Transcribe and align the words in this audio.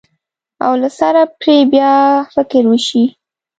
او 0.65 0.71
له 0.81 0.89
سره 0.99 1.21
پرې 1.39 1.57
بیا 1.71 1.93
فکر 2.33 2.63
وشي. 2.67 3.03